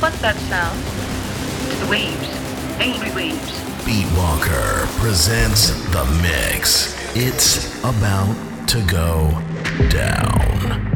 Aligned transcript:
What's 0.00 0.18
that 0.22 0.34
sound? 0.48 0.80
It's 1.70 1.78
the 1.78 1.90
waves. 1.90 2.26
Angry 2.80 3.14
waves. 3.14 3.60
Beatwalker 3.84 4.86
presents 4.98 5.72
The 5.90 6.06
Mix. 6.22 6.96
It's 7.14 7.78
about 7.80 8.34
to 8.68 8.82
go 8.86 9.28
down. 9.90 10.86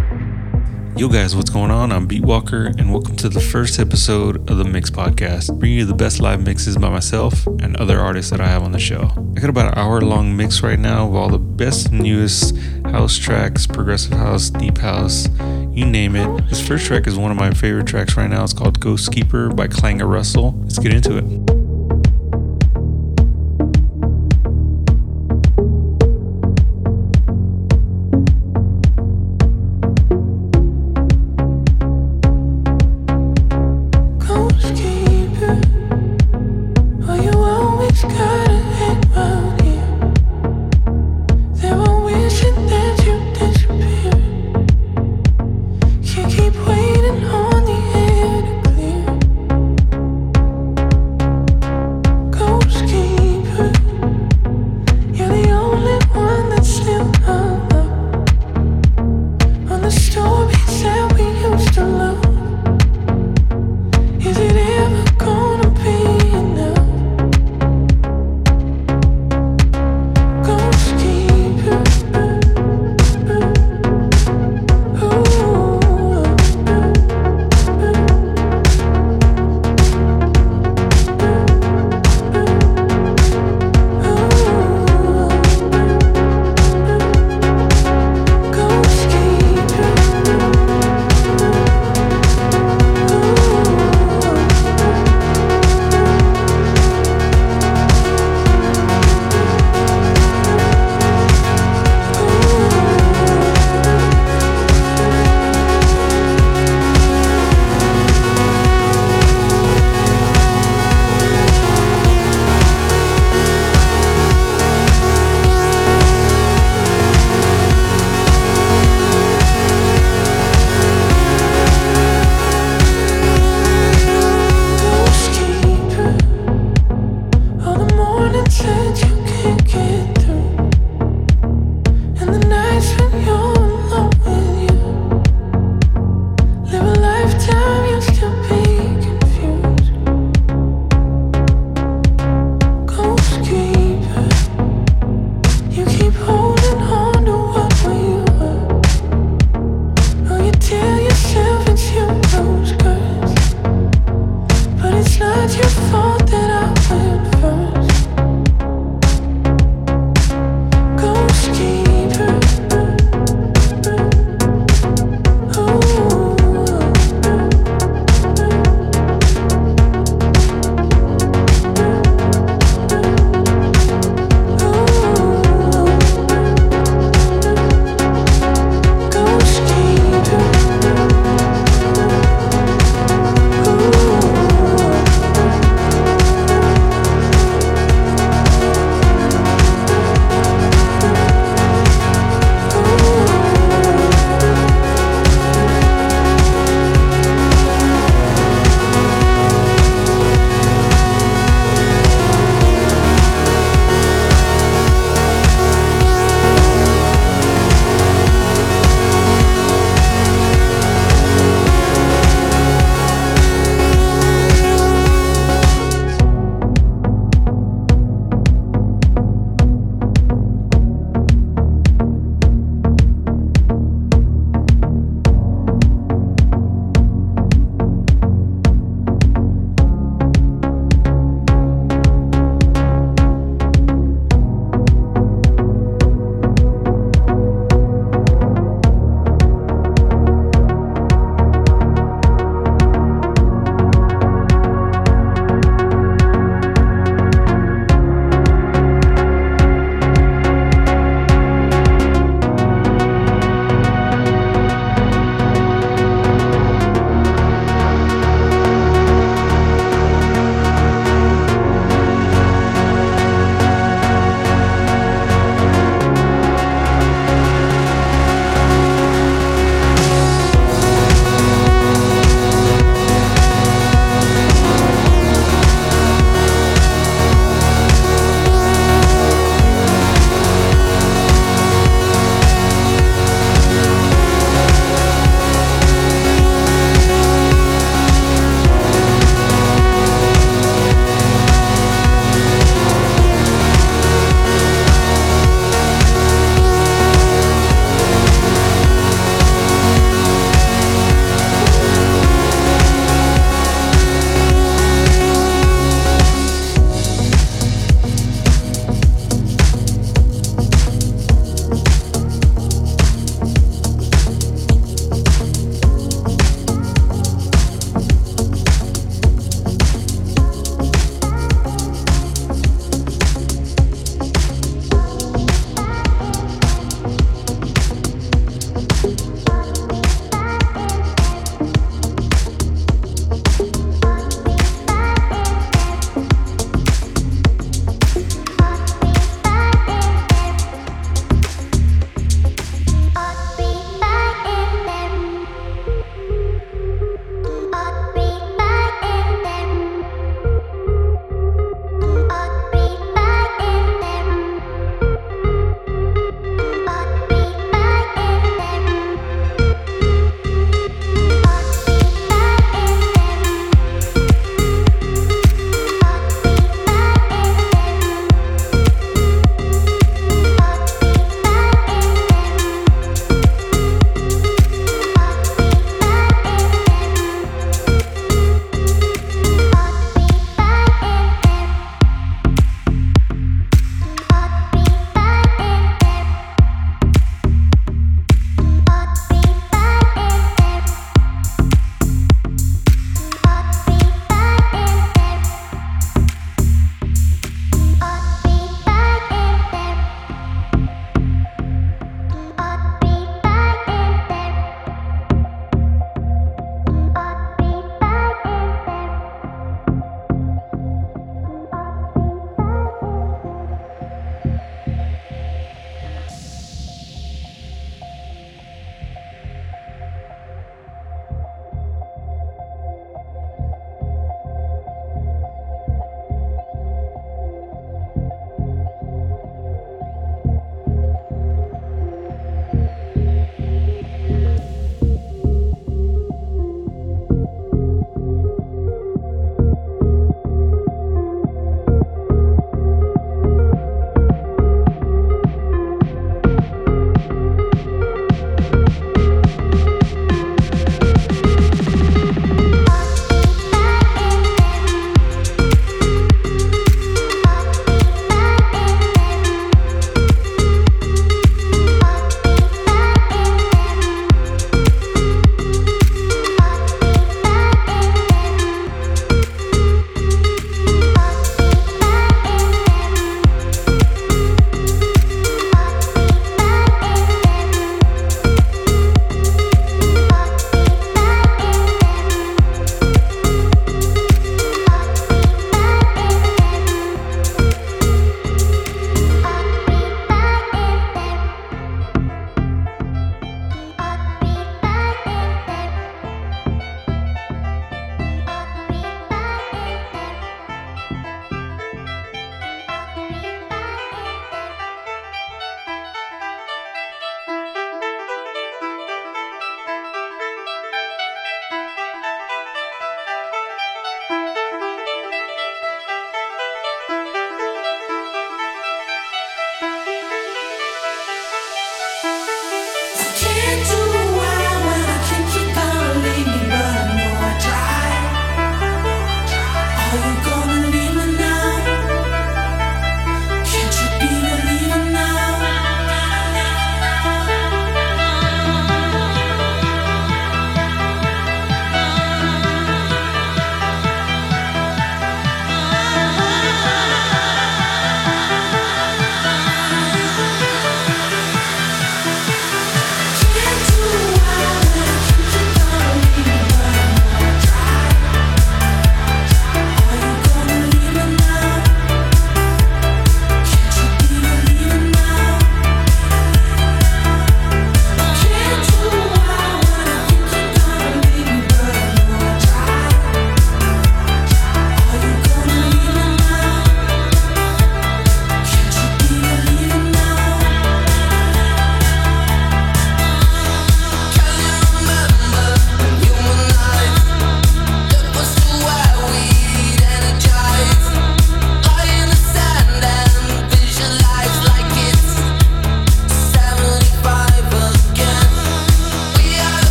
Yo 0.97 1.09
guys, 1.09 1.37
what's 1.37 1.51
going 1.51 1.71
on? 1.71 1.93
I'm 1.93 2.09
Beatwalker, 2.09 2.79
and 2.81 2.91
welcome 2.91 3.15
to 3.17 3.29
the 3.29 3.41
first 3.43 3.79
episode 3.79 4.49
of 4.49 4.57
the 4.57 4.65
Mix 4.65 4.89
Podcast, 4.91 5.59
bringing 5.59 5.81
you 5.81 5.85
the 5.85 5.93
best 5.93 6.21
live 6.21 6.43
mixes 6.43 6.79
by 6.79 6.89
myself 6.89 7.47
and 7.61 7.77
other 7.77 8.01
artists 8.01 8.31
that 8.31 8.41
I 8.41 8.47
have 8.47 8.63
on 8.63 8.73
the 8.73 8.79
show. 8.79 9.11
I 9.37 9.41
got 9.41 9.51
about 9.51 9.73
an 9.73 9.79
hour 9.79 10.01
long 10.01 10.35
mix 10.35 10.63
right 10.63 10.79
now 10.79 11.09
of 11.09 11.15
all 11.15 11.29
the 11.29 11.39
best, 11.39 11.93
newest 11.93 12.57
house 12.87 13.19
tracks, 13.19 13.67
progressive 13.67 14.13
house, 14.13 14.49
deep 14.49 14.79
house, 14.79 15.27
you 15.75 15.87
name 15.87 16.17
it. 16.17 16.49
This 16.49 16.67
first 16.67 16.87
track 16.87 17.07
is 17.07 17.17
one 17.17 17.31
of 17.31 17.37
my 17.37 17.51
favorite 17.53 17.87
tracks 17.87 18.17
right 18.17 18.31
now. 18.31 18.45
It's 18.45 18.53
called 18.53 18.81
Ghostkeeper 18.81 19.55
by 19.55 19.69
Klangkarussell. 19.69 20.63
Let's 20.63 20.79
get 20.79 20.95
into 20.95 21.19
it. 21.19 21.54